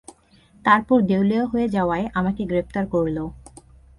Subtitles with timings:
[0.65, 3.17] তারপর দেউলিয়া হয়ে যাওয়ায় আমাকে গ্রেপ্তার করল।